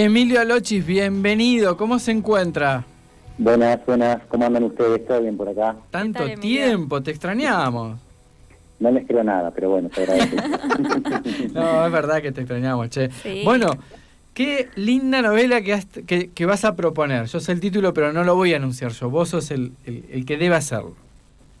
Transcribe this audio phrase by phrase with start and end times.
[0.00, 1.78] Emilio Alochis, bienvenido.
[1.78, 2.84] ¿Cómo se encuentra?
[3.38, 4.18] Buenas, buenas.
[4.28, 5.06] ¿Cómo andan ustedes?
[5.06, 5.74] ¿Todo bien por acá?
[5.90, 7.98] Tanto tal, tiempo, te extrañamos.
[8.78, 10.36] No les creo nada, pero bueno, te agradezco.
[11.54, 13.10] No, es verdad que te extrañamos, che.
[13.10, 13.40] Sí.
[13.42, 13.70] Bueno,
[14.34, 17.24] qué linda novela que, has- que, que vas a proponer.
[17.24, 19.08] Yo sé el título, pero no lo voy a anunciar yo.
[19.08, 20.92] Vos sos el, el- el que debe hacerlo.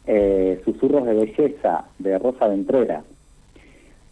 [0.06, 3.02] Eh, Susurros de Belleza, de Rosa Ventrera.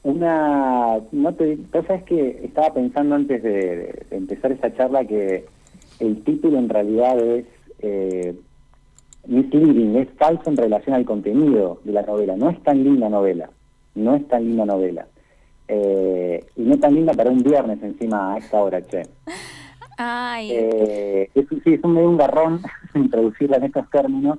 [0.05, 1.01] Una...
[1.13, 5.45] No te, vos sabés que estaba pensando antes de, de empezar esa charla que
[6.01, 7.47] el título en realidad es
[7.81, 8.35] eh,
[9.27, 12.37] misleading, es falso en relación al contenido de la novela.
[12.37, 13.51] No es tan linda novela,
[13.95, 15.07] no es tan linda novela.
[15.67, 19.03] Eh, y no tan linda para un viernes encima a esta hora, che.
[19.97, 22.61] Ay, Eh, es, sí, es un medio un garrón
[22.95, 24.39] introducirla en estos términos,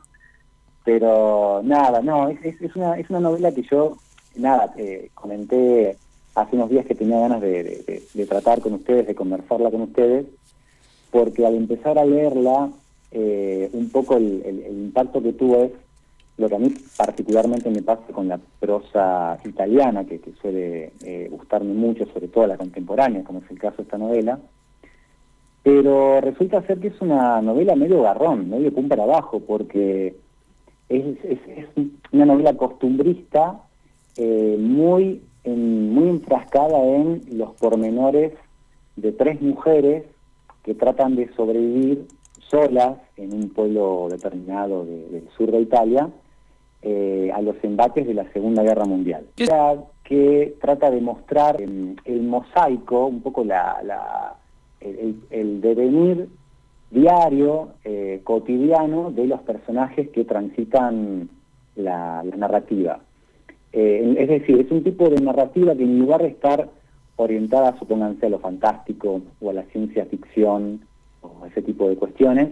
[0.83, 3.97] pero nada, no, es, es, es una, es una novela que yo,
[4.37, 5.97] nada, eh, comenté
[6.35, 10.25] hace unos días que tenía ganas de, tratar con ustedes, de conversarla con ustedes,
[11.11, 12.69] porque al empezar a leerla,
[13.11, 15.71] eh, un poco el, impacto que tuvo es
[16.37, 21.73] lo que a mí particularmente me pasa con la prosa italiana, que, suele eh, gustarme
[21.73, 24.37] mucho, sobre todo la contemporánea, como es el caso de esta novela,
[25.63, 30.15] pero resulta ser que es una novela medio garrón, medio pum para abajo, porque
[30.89, 31.17] es
[32.11, 33.61] una novela costumbrista
[34.17, 38.33] eh, muy, en- muy enfrascada en los pormenores
[38.95, 40.03] de tres mujeres
[40.63, 42.05] que tratan de sobrevivir
[42.49, 46.09] solas en un pueblo determinado de- del sur de Italia
[46.81, 49.25] eh, a los embates de la Segunda Guerra Mundial.
[49.35, 49.45] ¿Qué-
[50.03, 54.35] Que trata de mostrar em, el mosaico, un poco la, la-
[54.79, 56.29] el, el- el devenir
[56.91, 61.27] diario, eh, cotidiano de los personajes que transitan
[61.75, 62.99] la, la narrativa.
[63.77, 66.69] Eh, es decir, es un tipo de narrativa que en lugar de estar
[67.17, 70.79] orientada, supónganse, a lo fantástico o a la ciencia ficción
[71.19, 72.51] o a ese tipo de cuestiones,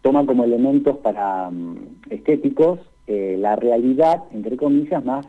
[0.00, 1.76] toma como elementos para mm,
[2.10, 5.26] estéticos eh, la realidad, entre comillas, más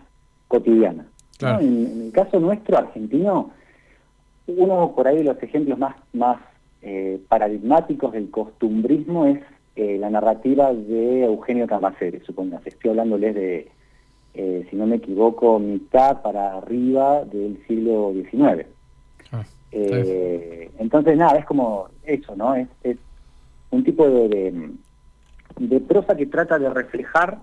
[0.48, 1.06] cotidiana.
[1.42, 3.52] En, en el caso nuestro, argentino,
[4.48, 6.40] uno por ahí de los ejemplos más, más
[6.82, 9.40] eh, paradigmáticos del costumbrismo es
[9.76, 12.70] la narrativa de Eugenio Cambaceres, supóngase.
[12.70, 13.72] Estoy hablándoles de,
[14.34, 18.68] eh, si no me equivoco, mitad para arriba del siglo XIX.
[19.32, 22.56] Ah, Eh, entonces, nada, es como eso, ¿no?
[22.56, 22.98] Es, es
[23.72, 24.72] un tipo de, de,
[25.60, 27.40] de prosa que trata de reflejar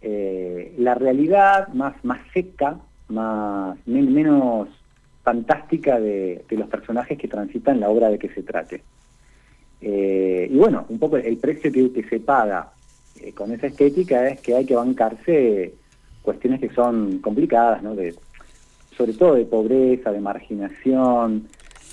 [0.00, 2.78] eh, la realidad más, más seca,
[3.08, 4.68] más men- menos
[5.24, 8.84] fantástica de, de los personajes que transitan la obra de que se trate.
[9.80, 12.72] Eh, y bueno, un poco el precio que, que se paga
[13.14, 15.74] eh, con esa estética es que hay que bancarse
[16.28, 17.94] cuestiones que son complicadas, ¿no?
[17.94, 18.14] De,
[18.96, 21.48] sobre todo de pobreza, de marginación,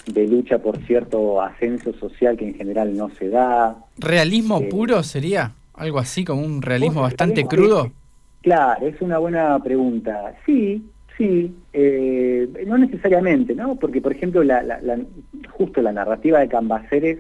[0.07, 3.77] de lucha por cierto ascenso social que en general no se da.
[3.97, 5.53] ¿Realismo Eh, puro sería?
[5.75, 7.91] Algo así, como un realismo bastante realismo, crudo.
[8.41, 10.33] Claro, es una buena pregunta.
[10.45, 10.83] Sí,
[11.17, 13.75] sí, eh, no necesariamente, ¿no?
[13.75, 14.99] Porque, por ejemplo, la, la- la-
[15.57, 17.19] justo la narrativa de Cambaceres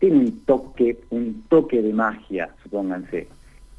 [0.00, 3.28] tiene un toque, un toque de magia, supónganse.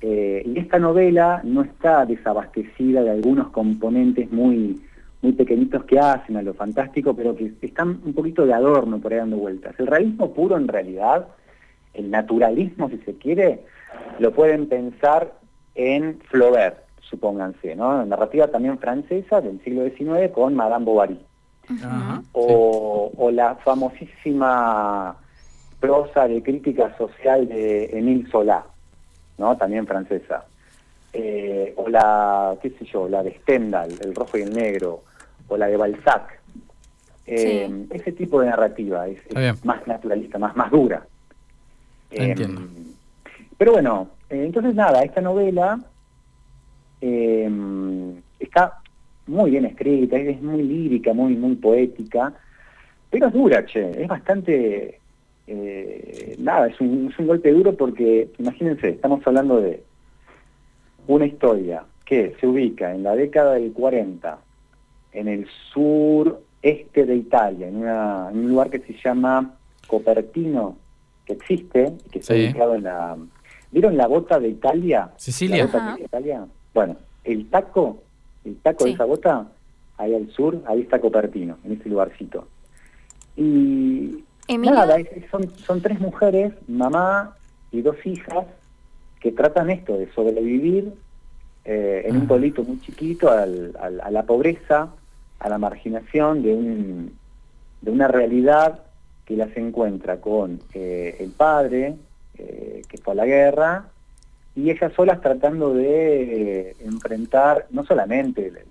[0.02, 4.82] Eh, y esta novela no está desabastecida de algunos componentes muy,
[5.22, 9.14] muy pequeñitos que hacen a lo fantástico, pero que están un poquito de adorno por
[9.14, 9.76] ahí dando vueltas.
[9.78, 11.28] El realismo puro, en realidad,
[11.94, 13.64] el naturalismo, si se quiere,
[14.18, 15.34] lo pueden pensar
[15.76, 18.04] en Flaubert, supónganse, ¿no?
[18.06, 21.20] Narrativa también francesa del siglo XIX con Madame Bovary.
[22.34, 25.16] O, o la famosísima
[25.80, 28.66] prosa de crítica social de Émile Zola,
[29.38, 29.58] ¿no?
[29.58, 30.46] También francesa.
[31.14, 35.04] Eh, o la, qué sé yo, la de Stendhal, El rojo y el negro,
[35.48, 36.40] o la de Balzac.
[37.26, 37.88] Eh, Sí.
[37.92, 39.20] Ese tipo de narrativa es,
[39.64, 41.06] más naturalista, más, más dura.
[42.10, 42.62] Entiendo.
[43.58, 45.80] pero bueno, eh, entonces nada, esta novela
[47.00, 47.50] eh,
[48.40, 48.82] está
[49.28, 52.34] muy bien escrita, es, es muy lírica, muy, muy poética,
[53.10, 55.01] pero es dura, che, es bastante,
[55.54, 59.84] eh, nada, es un, es un golpe duro porque, imagínense, estamos hablando de
[61.08, 64.40] una historia que se ubica en la década del 40
[65.14, 69.56] en el sureste de Italia, en, una- en un lugar que se llama
[69.88, 70.78] Copertino,
[71.26, 72.46] que existe, que está Sí.
[72.46, 73.18] ubicado en la...
[73.72, 75.12] ¿Vieron la bota de Italia?
[75.18, 75.58] Sicilia.
[75.60, 75.96] La bota Ajá.
[75.98, 76.46] de Italia.
[76.74, 78.02] Bueno, el taco,
[78.46, 79.48] el taco de esa bota,
[79.98, 82.48] ahí al sur, ahí está Copertino, en ese lugarcito.
[83.38, 83.71] Y
[84.56, 84.76] Emilio.
[84.76, 87.36] nada, es- son, son tres mujeres, mamá
[87.72, 88.46] y dos hijas,
[89.20, 90.94] que tratan esto de sobrevivir
[91.64, 92.28] eh, en un Ah.
[92.28, 94.90] pueblito muy chiquito al- al- a la pobreza,
[95.40, 97.16] a la marginación de, un,
[97.82, 98.80] de una realidad
[99.26, 101.96] que las encuentra con eh, el padre,
[102.40, 103.86] eh, que fue a la guerra,
[104.56, 108.64] y ellas solas tratando de enfrentar no solamente las,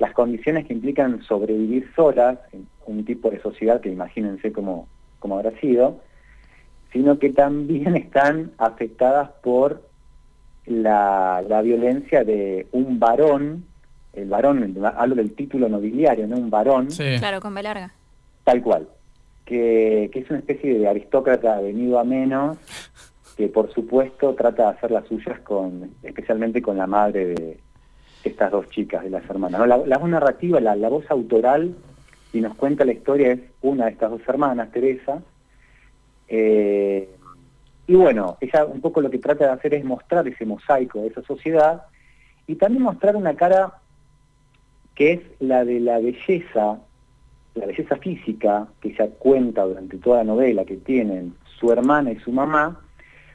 [0.00, 4.88] las, condiciones que implican sobrevivir solas en un tipo de sociedad que imagínense cómo,
[5.18, 6.00] cómo habrá sido,
[6.92, 9.82] sino que también están afectadas por
[10.66, 13.64] la, la violencia de un varón,
[14.12, 16.36] el varón, hablo del título nobiliario, ¿no?
[16.36, 16.88] Un varón.
[17.18, 17.92] Claro, con B larga.
[18.44, 18.88] Tal cual.
[19.44, 22.58] Que, que es una especie de aristócrata venido a menos,
[23.36, 27.58] que por supuesto trata de hacer las suyas con, especialmente con la madre de
[28.24, 29.66] estas dos chicas, de las hermanas.
[29.66, 31.74] La, la, voz narrativa, la, la voz autoral,
[32.32, 35.22] y nos cuenta la historia, es una de estas dos hermanas, Teresa,
[36.28, 37.08] eh,
[37.88, 41.08] y bueno, ella un poco lo que trata de hacer es mostrar ese mosaico de
[41.08, 41.82] esa sociedad
[42.46, 43.80] y también mostrar una cara
[44.94, 46.78] que es la de la belleza,
[47.56, 52.20] la belleza física que ella cuenta durante toda la novela que tienen su hermana y
[52.20, 52.80] su mamá,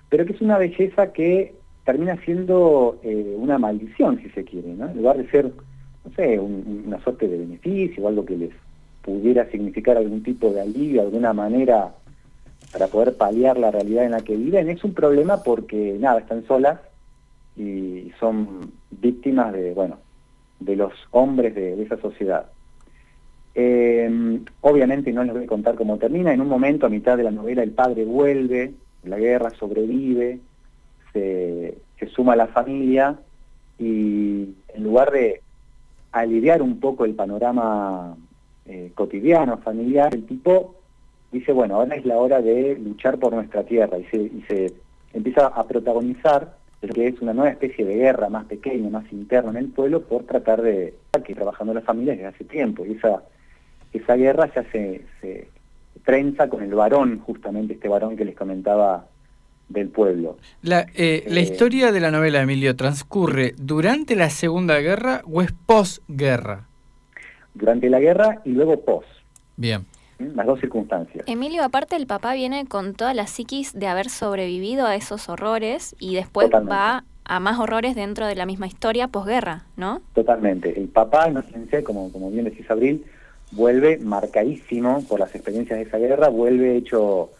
[0.07, 1.53] pero que es una belleza que
[1.85, 4.89] termina siendo eh, una maldición, si se quiere, ¿no?
[4.89, 8.51] En lugar de ser, no sé, una suerte de beneficio o algo que les
[9.03, 11.93] pudiera significar algún tipo de alivio, alguna manera
[12.73, 16.45] para poder paliar la realidad en la que viven, es un problema porque, nada, están
[16.45, 16.79] solas
[17.55, 19.97] y son víctimas de, bueno,
[20.59, 22.47] de los hombres de, esa sociedad.
[23.53, 27.23] Eh, obviamente no les voy a contar cómo termina, en un momento a mitad de
[27.23, 28.73] la novela el padre vuelve,
[29.03, 30.39] la guerra sobrevive,
[31.15, 31.77] se,
[32.13, 33.17] suma a la familia
[33.79, 35.41] y en lugar de
[36.11, 38.15] aliviar un poco el panorama
[38.65, 40.75] eh, cotidiano, familiar, el tipo
[41.31, 44.73] dice, bueno, ahora es la hora de luchar por nuestra tierra y se,
[45.13, 49.51] empieza a protagonizar lo que es una nueva especie de guerra más pequeña, más interna
[49.51, 50.93] en el pueblo por tratar de
[51.25, 52.85] que trabajando las familias desde hace tiempo.
[52.85, 53.23] Y esa,
[53.93, 55.47] esa guerra ya se, se
[56.03, 59.07] trenza con el varón, justamente este varón que les comentaba
[59.69, 60.37] del pueblo.
[60.61, 65.41] La, eh, la eh, historia de la novela, Emilio, transcurre durante la Segunda Guerra o
[65.41, 66.67] es posguerra?
[67.53, 69.05] Durante la guerra y luego pos.
[69.57, 69.85] Bien
[70.19, 71.25] las dos circunstancias.
[71.27, 75.95] Emilio, aparte el papá viene con toda la psiquis de haber sobrevivido a esos horrores
[75.99, 80.01] y después va a más horrores dentro de la misma historia posguerra, ¿no?
[80.13, 80.79] Totalmente.
[80.79, 83.03] El papá, no sé, como, como bien decís Abril,
[83.51, 87.31] vuelve marcadísimo por las experiencias de esa guerra, vuelve hecho,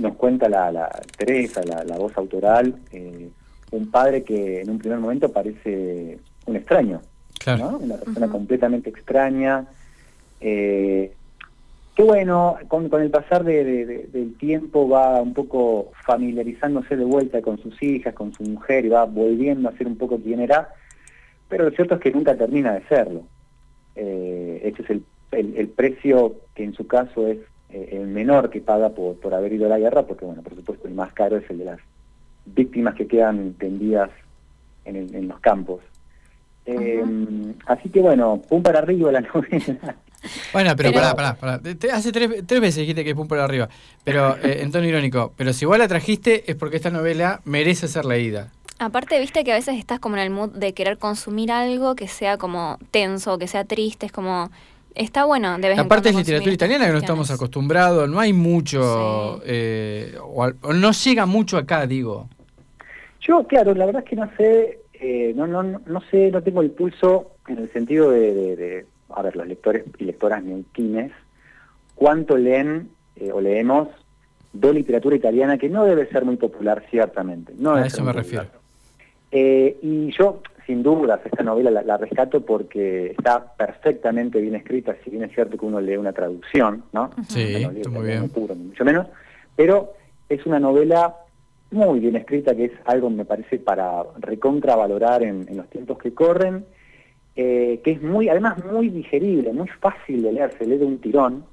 [0.00, 3.28] nos cuenta la, la Teresa, la, voz autoral, eh,
[3.70, 7.00] un padre que en un primer momento parece un extraño,
[7.38, 7.78] claro.
[7.78, 9.66] una persona completamente extraña,
[10.40, 11.12] eh,
[11.94, 17.82] que bueno, con, el pasar del tiempo va un poco familiarizándose de vuelta con sus
[17.82, 20.68] hijas, con su mujer y va volviendo a ser un poco quien era,
[21.48, 23.22] pero lo cierto es que nunca termina de serlo.
[23.96, 25.02] Eh, este es
[25.32, 27.38] el, precio que en su caso es
[27.72, 30.54] eh, el menor que paga por, por haber ido a la guerra, porque bueno, por
[30.54, 31.80] supuesto el más caro es el de las
[32.46, 34.10] víctimas que quedan tendidas
[34.84, 35.80] en, los campos.
[36.66, 37.04] Eh,
[37.66, 39.96] así que bueno, pum para arriba la novela.
[40.52, 41.60] Bueno, pero, pará, pará, pará.
[41.94, 43.70] Hace tres, tres, veces dijiste que es pum por arriba.
[44.04, 45.32] Pero eh, en tono irónico.
[45.34, 48.52] Pero si igual la trajiste es porque esta novela merece ser leída.
[48.78, 52.06] Aparte, viste que a veces estás como en el mood de querer consumir algo que
[52.06, 54.50] sea como tenso, que sea triste, es como...
[54.94, 59.40] Está bueno de vez Aparte es literatura italiana que no estamos acostumbrados, no hay mucho,
[59.44, 62.28] eh, o, no llega mucho acá, digo.
[63.20, 66.62] Yo, claro, la verdad es que no sé, eh, no, no, no sé, no tengo
[66.62, 71.12] el pulso en el sentido de a ver, los lectores y lectoras neuquines,
[71.94, 73.88] cuánto leen eh, o leemos
[74.52, 77.52] de literatura italiana que no debe ser muy popular, ciertamente.
[77.56, 78.46] No a eso me refiero.
[79.30, 85.10] Eh, y yo, sin dudas, esta novela la, rescato porque está perfectamente bien escrita, si
[85.10, 87.10] bien es cierto que uno lee una traducción, ¿no?
[87.26, 88.30] Sí, está muy bien.
[88.68, 89.08] mucho menos,
[89.56, 89.94] pero
[90.28, 91.16] es una novela
[91.72, 96.14] muy bien escrita, que es algo, me parece, para recontravalorar en, en los tiempos que
[96.14, 96.64] corren,
[97.34, 100.98] eh, que es muy, además muy digerible, muy fácil de leer, se lee de un
[100.98, 101.44] tirón,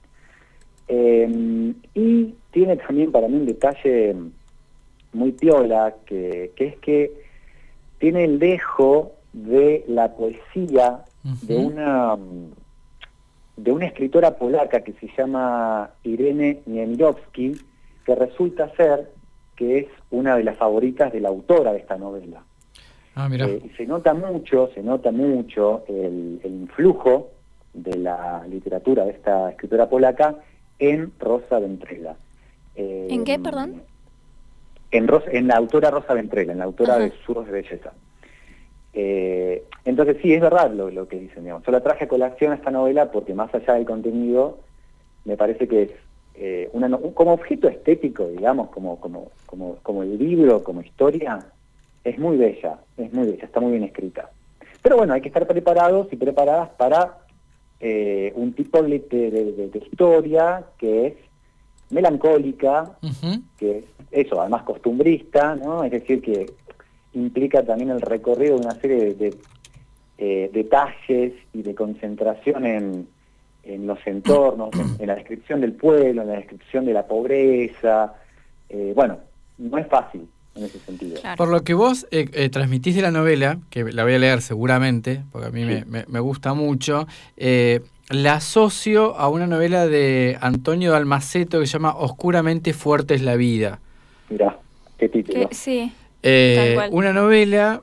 [0.87, 4.15] eh, y tiene también para mí un detalle
[5.13, 7.26] muy piola, que, es que
[7.99, 12.17] tiene el dejo de la poesía de una
[13.57, 17.59] de una escritora polaca que se llama Irene Niemirovsky,
[18.05, 19.11] que resulta ser
[19.55, 22.43] que es una de las favoritas de la autora de esta novela.
[23.15, 27.31] Ah, eh, se nota mucho, se nota mucho el, influjo
[27.73, 30.35] de la literatura de esta escritora polaca
[30.77, 32.15] en Rosa Ventrella.
[32.75, 33.81] Eh, ¿En qué, perdón?
[34.91, 37.93] En, en la autora Rosa Ventrella, en la autora de Suros de Belleza.
[38.93, 41.63] Eh, entonces sí, es verdad lo, que dicen, digamos.
[41.65, 44.59] Yo la traje a colación a esta novela porque más allá del contenido,
[45.25, 45.91] me parece que es
[46.35, 46.69] eh,
[47.13, 51.45] como objeto estético, digamos, como, como, como, como el libro, como historia,
[52.03, 54.31] es muy bella, es muy bella, está muy bien escrita.
[54.81, 57.17] Pero bueno, hay que estar preparados y preparadas para
[57.79, 61.13] eh, un tipo de, de, historia que es
[61.89, 62.97] melancólica,
[63.57, 65.83] que es eso, además costumbrista, ¿no?
[65.83, 66.45] Es decir, que
[67.13, 69.35] implica también el recorrido de una serie de,
[70.17, 73.07] eh, detalles y de concentración en,
[73.85, 78.13] los entornos, en, la descripción del pueblo, en la descripción de la pobreza.
[78.69, 79.17] Eh, bueno,
[79.57, 80.25] no es fácil
[80.55, 81.21] en ese sentido.
[81.35, 85.23] Por lo que vos eh, transmitís de la novela, que la voy a leer seguramente,
[85.31, 87.07] porque a mí me, gusta mucho,
[88.09, 93.35] la asocio a una novela de Antonio Dalmaceto que se llama Oscuramente fuerte es la
[93.35, 93.79] vida.
[94.29, 94.57] Mirá,
[94.97, 95.49] qué título.
[95.51, 95.91] sí.
[96.91, 97.81] una novela,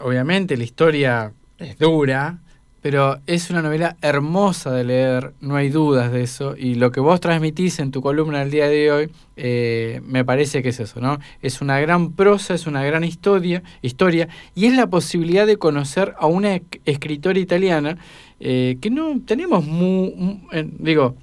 [0.00, 2.38] obviamente la historia es dura,
[2.82, 6.98] pero es una novela hermosa de leer, no hay dudas de eso, y lo que
[6.98, 11.00] vos transmitís en tu columna del día de hoy, eh, me parece que es eso,
[11.00, 11.18] ¿no?
[11.42, 16.14] Es una gran prosa, es una gran historia, historia y es la posibilidad de conocer
[16.18, 17.98] a una escritora italiana
[18.44, 20.42] eh, que no tenemos muy,
[20.78, 21.14] digo,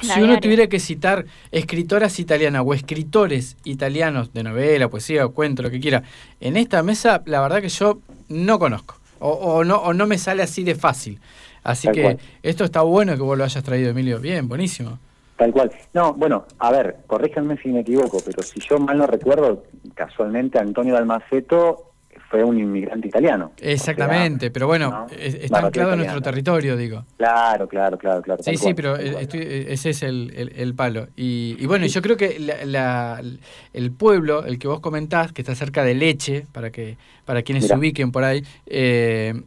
[0.00, 5.70] si uno tuviera que citar escritoras italianas o escritores italianos de novela, poesía, cuento, lo
[5.70, 6.02] que quiera,
[6.40, 10.42] en esta mesa, la verdad que yo no conozco o, no, o no me sale
[10.42, 11.18] así de fácil.
[11.62, 14.20] Así que esto está bueno que vos lo hayas traído, Emilio.
[14.20, 14.98] Bien, buenísimo.
[15.36, 15.72] Tal cual.
[15.94, 20.58] No, bueno, a ver, corríjanme si me equivoco, pero si yo mal no recuerdo, casualmente
[20.58, 21.93] Antonio Dalmaceto
[22.34, 23.52] fue un inmigrante italiano.
[23.60, 27.04] Exactamente, pero bueno, está anclado en nuestro territorio, digo.
[27.16, 28.42] Claro, claro, claro, claro.
[28.42, 31.06] Sí, sí, pero ese es el, el, palo.
[31.14, 33.22] Y, y, bueno, yo creo que la,
[33.72, 37.68] el pueblo, el que vos comentás, que está cerca de Leche, para que para quienes
[37.68, 39.40] se ubiquen por ahí, eh,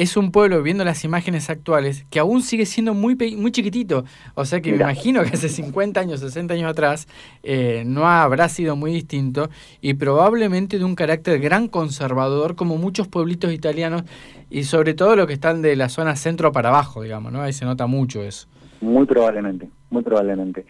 [0.00, 4.04] es un pueblo, viendo las imágenes actuales, que aún sigue siendo muy, muy chiquitito.
[4.34, 7.06] O sea que me imagino que hace 50 años, 60 años atrás,
[7.42, 9.50] eh, no habrá sido muy distinto
[9.82, 14.04] y probablemente de un carácter gran conservador, como muchos pueblitos italianos
[14.48, 17.42] y sobre todo los que están de la zona centro para abajo, digamos, ¿no?
[17.42, 18.48] Ahí se nota mucho eso.
[18.80, 20.64] Muy probablemente, muy probablemente.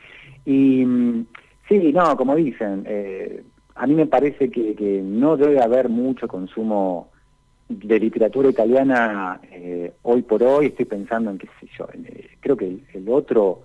[0.44, 1.26] Y mm,
[1.68, 3.44] sí, no, como dicen, eh,
[3.76, 7.12] a mí me parece que, que no debe haber mucho consumo
[7.70, 12.56] de literatura italiana eh, hoy por hoy, estoy pensando en qué sé yo, eh, creo
[12.56, 13.62] que el, otro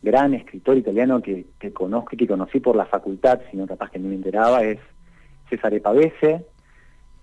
[0.00, 3.98] gran escritor italiano que, que conozco y que conocí por la facultad, sino capaz que
[3.98, 4.78] no me enteraba, es
[5.50, 6.44] Cesare Pavese,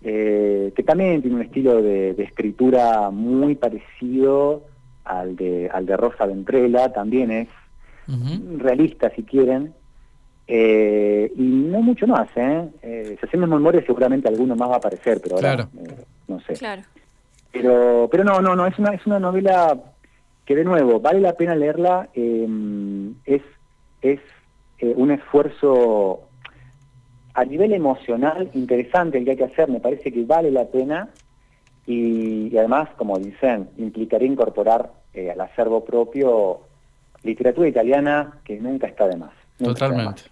[0.03, 4.63] eh, que también tiene un estilo de, escritura muy parecido
[5.05, 7.47] al de, al de Rosa Ventrella, también es
[8.57, 9.73] realista si quieren,
[10.47, 13.15] y no mucho más, ¿eh?
[13.19, 15.69] si hacemos memoria seguramente alguno más va a aparecer, pero ahora
[16.27, 16.53] no sé.
[16.53, 16.83] Claro.
[17.51, 19.77] Pero, pero no, no, no, es una, es una novela
[20.45, 23.41] que de nuevo vale la pena leerla, em, es,
[24.01, 24.19] es
[24.79, 26.21] eh, un esfuerzo
[27.33, 31.09] a nivel emocional interesante el que hay que hacer, me parece que vale la pena
[31.85, 36.61] y, además, como dicen, implicaría incorporar eh, al acervo propio
[37.23, 39.31] literatura italiana que nunca está de más.
[39.57, 40.23] Totalmente.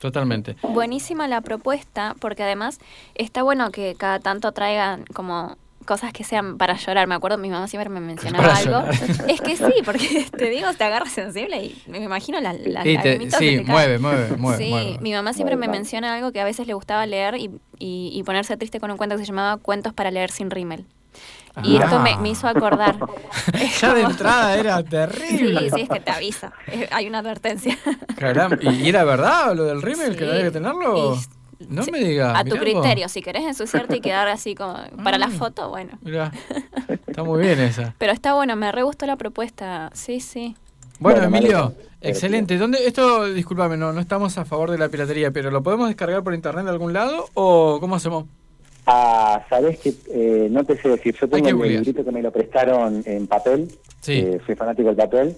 [0.00, 0.56] Totalmente.
[0.62, 2.80] Buenísima la propuesta, porque además
[3.14, 7.06] está bueno que cada tanto traigan como cosas que sean para llorar.
[7.06, 8.82] Me acuerdo, mi mamá siempre me mencionaba algo.
[9.28, 12.96] Es que sí, porque te digo, te agarra sensible y me imagino las la, sí,
[13.38, 14.64] sí mueve, mueve, mueve.
[14.64, 18.10] Sí, mi mamá siempre me menciona algo que a veces le gustaba leer y, y,
[18.14, 20.86] y, ponerse triste con un cuento que se llamaba Cuentos para leer sin rímel.
[21.62, 22.96] Y esto me, hizo acordar.
[23.80, 25.60] ya de entrada era terrible.
[25.60, 26.52] Sí, sí, es que te avisa.
[26.90, 27.76] Hay una advertencia.
[28.16, 31.16] Caramba, ¿y era verdad lo del rímel que había que tenerlo?
[31.68, 32.38] no me digas.
[32.38, 35.32] A tu criterio, si querés ensuciarte y quedar así como para la mm.
[35.32, 35.98] foto, bueno.
[36.02, 36.32] Mirá,
[37.06, 37.94] está muy bien esa.
[37.98, 39.90] Pero está bueno, me re gustó la propuesta.
[39.92, 40.56] Sí, sí.
[40.98, 42.58] Bueno, Emilio, excelente.
[42.58, 46.22] ¿Dónde esto, discúlpame, no, no estamos a favor de la piratería, pero lo podemos descargar
[46.22, 48.26] por internet de algún lado o cómo hacemos?
[48.86, 51.14] Ah, sabes que eh, no te sé decir.
[51.20, 53.68] Yo tengo el librito que me lo prestaron en papel.
[54.00, 54.12] Sí.
[54.12, 55.36] Eh, soy fanático del papel.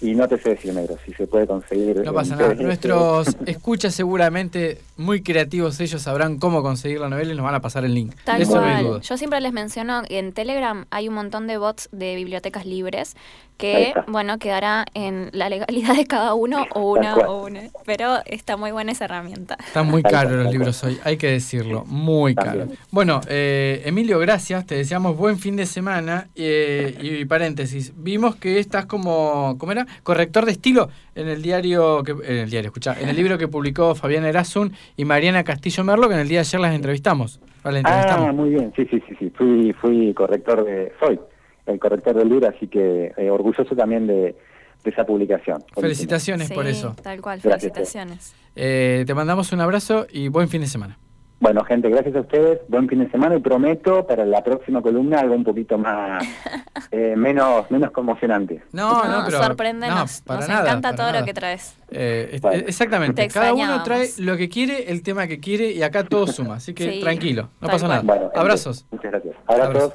[0.00, 2.04] Y no te sé decir, negro, si se puede conseguir.
[2.04, 2.54] No pasa nada.
[2.54, 7.60] Nuestros escuchas seguramente muy creativos ellos sabrán cómo conseguir la novela y nos van a
[7.60, 8.14] pasar el link.
[8.24, 9.00] Tal cual.
[9.00, 13.16] Yo siempre les menciono en Telegram hay un montón de bots de bibliotecas libres
[13.56, 17.62] que, bueno, quedará en la legalidad de cada uno o una o una.
[17.84, 19.56] Pero está muy buena esa herramienta.
[19.66, 22.68] Están muy caros los libros hoy, hay que decirlo, muy caros.
[22.90, 26.28] Bueno, eh, Emilio, gracias, te deseamos buen fin de semana.
[26.34, 29.85] Eh, y paréntesis, vimos que estás como, ¿cómo era?
[30.02, 33.48] Corrector de estilo en el diario, que, en el diario, escucha, en el libro que
[33.48, 37.40] publicó Fabián Erasun y Mariana Castillo Merlo, que en el día de ayer las entrevistamos.
[37.64, 41.18] Ah, muy bien, sí, sí, sí, sí, fui, fui corrector de, soy
[41.66, 44.36] el corrector del libro, así que eh, orgulloso también de,
[44.84, 45.64] esa publicación.
[45.74, 46.94] Felicitaciones por eso.
[47.02, 48.36] Tal cual, felicitaciones.
[48.54, 50.96] Eh, te mandamos un abrazo y buen fin de semana.
[51.38, 52.60] Bueno, gente, gracias a ustedes.
[52.68, 56.24] Buen fin de semana y prometo para la próxima columna algo un poquito más,
[56.90, 58.62] eh, menos, menos conmocionante.
[58.72, 59.42] No, no, pero.
[59.42, 60.22] Sorpréndenos.
[60.26, 61.76] Nos encanta todo lo que traes.
[61.90, 63.28] Eh, exactamente.
[63.28, 66.54] Cada uno trae lo que quiere, el tema que quiere y acá todo suma.
[66.56, 68.30] Así que tranquilo, no pasa nada.
[68.34, 68.86] Abrazos.
[68.90, 69.36] Muchas gracias.
[69.46, 69.92] Abrazos.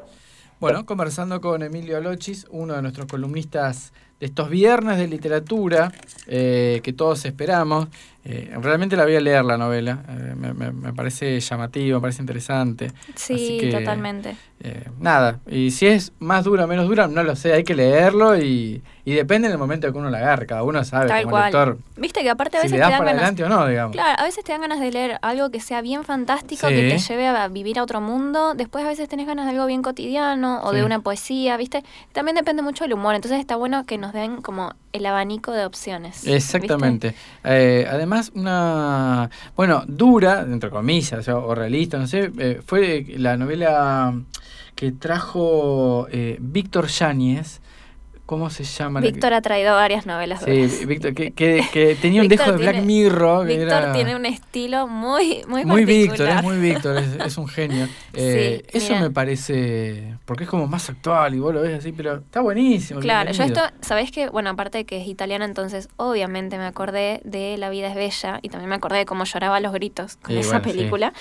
[0.60, 5.91] Bueno, conversando con Emilio Alochis, uno de nuestros columnistas de estos viernes de literatura
[6.27, 7.88] eh, que todos esperamos.
[8.23, 12.91] Eh, realmente la voy a leer la novela, eh, me, parece llamativo, me parece interesante.
[13.15, 14.35] Sí, totalmente.
[14.63, 17.73] Eh, nada, y si es más dura o menos dura, no lo sé, hay que
[17.73, 21.39] leerlo y, y depende del momento que uno la agarre, cada uno sabe Tal como
[21.39, 21.79] lector.
[21.97, 23.95] Viste que aparte a veces te dan para adelante o no, digamos.
[23.95, 26.97] Claro, a veces te dan ganas de leer algo que sea bien fantástico, que te
[26.99, 30.61] lleve a vivir a otro mundo, después a veces tenés ganas de algo bien cotidiano
[30.63, 31.83] o de una poesía, ¿viste?
[32.11, 35.65] También depende mucho del humor, entonces está bueno que nos den como el abanico de
[35.65, 36.27] opciones.
[36.27, 37.15] Exactamente.
[37.43, 44.13] Eh, además, una, bueno, dura, entre comillas, o, realista, no sé, eh, fue la novela
[44.75, 47.61] que trajo eh, Víctor Yáñez
[48.31, 49.01] ¿Cómo se llama?
[49.01, 50.41] Víctor ha traído varias novelas.
[50.45, 53.45] Sí, Víctor, que, que, tenía un dejo de Black Mirror.
[53.45, 57.89] Víctor tiene un estilo muy, muy Muy Víctor, es muy Víctor, es, un genio.
[58.13, 62.17] Eh, eso me parece, porque es como más actual y vos lo ves así, pero
[62.17, 63.01] está buenísimo.
[63.01, 67.19] Claro, yo esto, ¿sabés que Bueno, aparte de que es italiana, entonces obviamente me acordé
[67.25, 70.38] de La vida es bella y también me acordé de cómo lloraba los gritos con
[70.38, 71.11] esa película.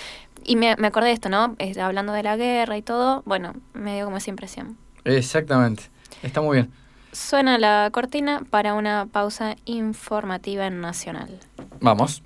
[0.45, 1.57] Y me, me acordé de esto, ¿no?
[1.81, 4.77] Hablando de la guerra y todo, bueno, me dio como esa impresión.
[5.05, 5.85] Exactamente,
[6.23, 6.80] está muy bien.
[7.13, 11.41] Suena la cortina para una pausa informativa Nacional.
[11.81, 12.23] Vamos.